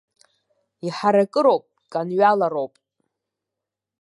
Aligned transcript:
Иҳаракыроуп, 0.85 1.65
кынҩалароуп. 1.91 2.73